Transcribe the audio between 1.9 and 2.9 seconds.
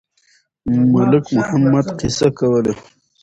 قصه کوله.